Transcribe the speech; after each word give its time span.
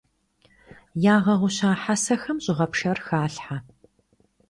Ягъэгъуща 1.15 1.69
хьэсэхэм 1.81 2.37
щӀыгъэпшэр 2.43 2.97
халъхьэ. 3.05 3.57